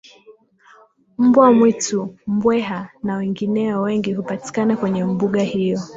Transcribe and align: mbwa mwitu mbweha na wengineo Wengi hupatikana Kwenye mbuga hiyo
mbwa 1.17 1.53
mwitu 1.53 2.15
mbweha 2.27 2.89
na 3.03 3.15
wengineo 3.17 3.81
Wengi 3.81 4.13
hupatikana 4.13 4.77
Kwenye 4.77 5.03
mbuga 5.03 5.41
hiyo 5.43 5.79